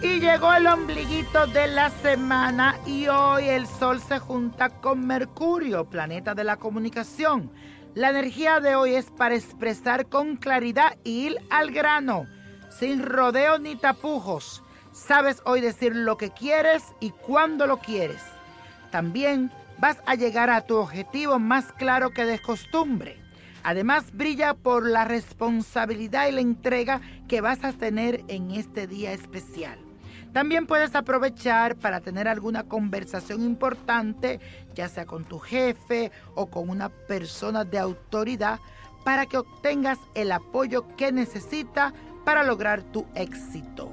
Y 0.00 0.20
llegó 0.20 0.54
el 0.54 0.68
ombliguito 0.68 1.48
de 1.48 1.66
la 1.66 1.90
semana 1.90 2.78
y 2.86 3.08
hoy 3.08 3.48
el 3.48 3.66
Sol 3.66 4.00
se 4.00 4.20
junta 4.20 4.68
con 4.68 5.04
Mercurio, 5.04 5.86
planeta 5.90 6.36
de 6.36 6.44
la 6.44 6.56
comunicación. 6.56 7.50
La 7.94 8.10
energía 8.10 8.60
de 8.60 8.76
hoy 8.76 8.94
es 8.94 9.10
para 9.10 9.34
expresar 9.34 10.08
con 10.08 10.36
claridad 10.36 10.96
y 11.02 11.26
ir 11.26 11.38
al 11.50 11.72
grano, 11.72 12.26
sin 12.70 13.02
rodeos 13.02 13.60
ni 13.60 13.74
tapujos. 13.74 14.62
Sabes 14.92 15.42
hoy 15.44 15.60
decir 15.60 15.96
lo 15.96 16.16
que 16.16 16.30
quieres 16.30 16.84
y 17.00 17.10
cuándo 17.10 17.66
lo 17.66 17.78
quieres. 17.78 18.22
También 18.92 19.50
vas 19.78 20.00
a 20.06 20.14
llegar 20.14 20.48
a 20.48 20.60
tu 20.60 20.76
objetivo 20.76 21.40
más 21.40 21.72
claro 21.72 22.10
que 22.10 22.24
de 22.24 22.38
costumbre. 22.38 23.20
Además, 23.64 24.12
brilla 24.12 24.54
por 24.54 24.88
la 24.88 25.04
responsabilidad 25.04 26.28
y 26.28 26.32
la 26.32 26.40
entrega 26.40 27.00
que 27.26 27.40
vas 27.40 27.64
a 27.64 27.72
tener 27.72 28.22
en 28.28 28.52
este 28.52 28.86
día 28.86 29.12
especial. 29.12 29.87
También 30.32 30.66
puedes 30.66 30.94
aprovechar 30.94 31.76
para 31.76 32.00
tener 32.00 32.28
alguna 32.28 32.64
conversación 32.64 33.42
importante, 33.42 34.40
ya 34.74 34.88
sea 34.88 35.06
con 35.06 35.24
tu 35.24 35.38
jefe 35.38 36.12
o 36.34 36.46
con 36.46 36.68
una 36.68 36.90
persona 36.90 37.64
de 37.64 37.78
autoridad, 37.78 38.60
para 39.04 39.26
que 39.26 39.38
obtengas 39.38 39.98
el 40.14 40.32
apoyo 40.32 40.84
que 40.96 41.12
necesita 41.12 41.94
para 42.24 42.44
lograr 42.44 42.82
tu 42.82 43.06
éxito. 43.14 43.90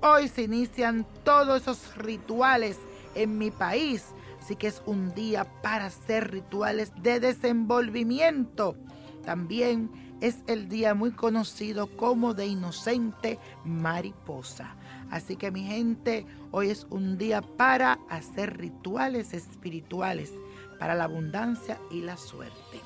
Hoy 0.00 0.28
se 0.28 0.42
inician 0.42 1.04
todos 1.24 1.62
esos 1.62 1.96
rituales 1.96 2.78
en 3.16 3.38
mi 3.38 3.50
país, 3.50 4.04
así 4.40 4.54
que 4.54 4.68
es 4.68 4.80
un 4.86 5.12
día 5.14 5.44
para 5.62 5.86
hacer 5.86 6.30
rituales 6.30 6.92
de 7.02 7.18
desenvolvimiento. 7.18 8.76
También 9.24 9.90
es 10.20 10.42
el 10.46 10.68
día 10.68 10.94
muy 10.94 11.12
conocido 11.12 11.86
como 11.96 12.34
de 12.34 12.46
inocente 12.46 13.38
mariposa. 13.64 14.74
Así 15.10 15.36
que 15.36 15.50
mi 15.50 15.64
gente, 15.64 16.26
hoy 16.50 16.70
es 16.70 16.86
un 16.90 17.16
día 17.18 17.40
para 17.40 17.98
hacer 18.10 18.58
rituales 18.58 19.32
espirituales 19.32 20.32
para 20.78 20.94
la 20.94 21.04
abundancia 21.04 21.78
y 21.90 22.02
la 22.02 22.16
suerte. 22.16 22.80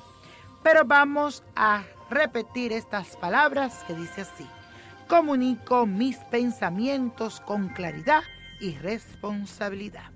Pero 0.63 0.85
vamos 0.85 1.43
a 1.55 1.83
repetir 2.09 2.71
estas 2.71 3.17
palabras 3.17 3.83
que 3.87 3.95
dice 3.95 4.21
así. 4.21 4.47
Comunico 5.07 5.85
mis 5.85 6.17
pensamientos 6.31 7.41
con 7.41 7.69
claridad 7.69 8.23
y 8.61 8.75
responsabilidad. 8.75 10.12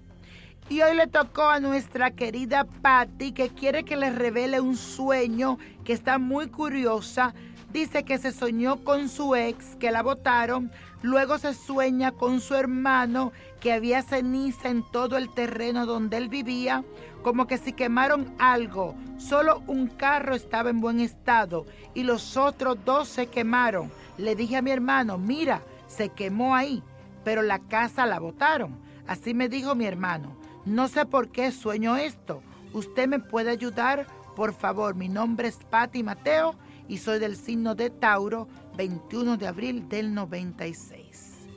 Y 0.69 0.81
hoy 0.81 0.95
le 0.95 1.07
tocó 1.07 1.47
a 1.47 1.59
nuestra 1.59 2.11
querida 2.11 2.65
Patty 2.81 3.31
que 3.31 3.49
quiere 3.49 3.83
que 3.83 3.95
le 3.95 4.09
revele 4.11 4.59
un 4.59 4.75
sueño 4.75 5.57
que 5.85 5.93
está 5.93 6.17
muy 6.17 6.47
curiosa. 6.47 7.33
Dice 7.71 8.03
que 8.03 8.17
se 8.17 8.31
soñó 8.31 8.83
con 8.83 9.09
su 9.09 9.35
ex, 9.35 9.75
que 9.77 9.91
la 9.91 10.01
votaron, 10.03 10.71
Luego 11.03 11.37
se 11.37 11.53
sueña 11.53 12.11
con 12.11 12.41
su 12.41 12.55
hermano 12.55 13.31
que 13.59 13.71
había 13.71 14.01
ceniza 14.01 14.69
en 14.69 14.83
todo 14.91 15.17
el 15.17 15.29
terreno 15.29 15.85
donde 15.85 16.17
él 16.17 16.27
vivía, 16.27 16.83
como 17.21 17.45
que 17.45 17.59
si 17.59 17.71
quemaron 17.71 18.33
algo. 18.39 18.95
Solo 19.17 19.61
un 19.67 19.87
carro 19.87 20.33
estaba 20.33 20.71
en 20.71 20.81
buen 20.81 20.99
estado 20.99 21.65
y 21.93 22.03
los 22.03 22.35
otros 22.35 22.77
dos 22.83 23.07
se 23.07 23.27
quemaron. 23.27 23.91
Le 24.17 24.35
dije 24.35 24.57
a 24.57 24.63
mi 24.63 24.71
hermano, 24.71 25.19
mira, 25.19 25.61
se 25.87 26.09
quemó 26.09 26.55
ahí, 26.55 26.81
pero 27.23 27.43
la 27.43 27.59
casa 27.59 28.07
la 28.07 28.19
botaron. 28.19 28.75
Así 29.05 29.35
me 29.35 29.49
dijo 29.49 29.75
mi 29.75 29.85
hermano. 29.85 30.35
No 30.67 30.89
sé 30.89 31.05
por 31.05 31.29
qué 31.29 31.53
sueño 31.53 31.95
esto. 31.95 32.43
¿Usted 32.73 33.07
me 33.07 33.19
puede 33.19 33.51
ayudar? 33.51 34.05
Por 34.35 34.53
favor, 34.53 34.95
mi 34.95 35.07
nombre 35.07 35.47
es 35.47 35.55
Patti 35.69 36.03
Mateo 36.03 36.55
y 36.89 36.97
soy 36.97 37.19
del 37.19 37.37
signo 37.37 37.73
de 37.73 37.89
Tauro 37.89 38.49
21 38.75 39.37
de 39.37 39.47
abril 39.47 39.87
del 39.87 40.13
96. 40.13 41.47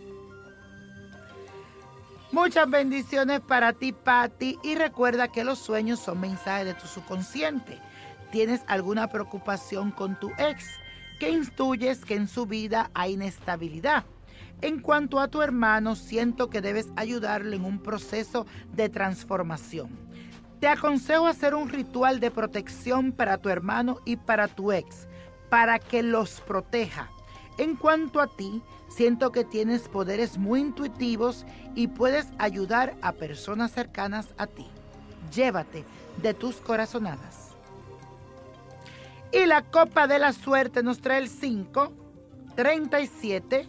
Muchas 2.31 2.71
bendiciones 2.71 3.41
para 3.41 3.73
ti, 3.73 3.93
Patti, 3.93 4.57
y 4.63 4.77
recuerda 4.77 5.27
que 5.27 5.43
los 5.43 5.59
sueños 5.59 5.99
son 5.99 6.21
mensajes 6.21 6.67
de 6.67 6.75
tu 6.75 6.87
subconsciente. 6.87 7.81
¿Tienes 8.31 8.61
alguna 8.69 9.09
preocupación 9.09 9.91
con 9.91 10.19
tu 10.21 10.31
ex? 10.39 10.65
que 11.19 11.31
instruyes 11.31 12.05
que 12.05 12.15
en 12.15 12.29
su 12.29 12.47
vida 12.47 12.91
hay 12.95 13.13
inestabilidad? 13.15 14.05
En 14.63 14.81
cuanto 14.81 15.21
a 15.21 15.29
tu 15.29 15.43
hermano, 15.43 15.97
siento 15.97 16.51
que 16.51 16.61
debes 16.61 16.89
ayudarle 16.97 17.57
en 17.57 17.65
un 17.65 17.79
proceso 17.79 18.47
de 18.73 18.89
transformación. 18.89 19.91
Te 20.61 20.69
aconsejo 20.69 21.27
hacer 21.27 21.55
un 21.55 21.69
ritual 21.71 22.21
de 22.21 22.31
protección 22.31 23.13
para 23.13 23.39
tu 23.39 23.49
hermano 23.49 24.01
y 24.05 24.17
para 24.17 24.49
tu 24.49 24.73
ex 24.73 25.09
para 25.51 25.79
que 25.79 26.03
los 26.03 26.41
proteja. 26.41 27.11
En 27.59 27.77
cuanto 27.77 28.21
a 28.21 28.29
ti, 28.29 28.63
siento 28.89 29.33
que 29.33 29.45
tienes 29.45 29.89
poderes 29.89 30.39
muy 30.39 30.61
intuitivos 30.61 31.45
y 31.75 31.89
puedes 31.89 32.29
ayudar 32.39 32.95
a 33.03 33.13
personas 33.13 33.73
cercanas 33.73 34.33
a 34.39 34.47
ti. 34.47 34.67
Llévate 35.35 35.85
de 36.23 36.33
tus 36.33 36.57
corazonadas. 36.57 37.51
Y 39.33 39.45
la 39.45 39.63
copa 39.63 40.07
de 40.07 40.19
la 40.19 40.33
suerte 40.33 40.83
nos 40.83 41.01
trae 41.01 41.19
el 41.19 41.29
5, 41.29 41.93
37, 42.57 43.69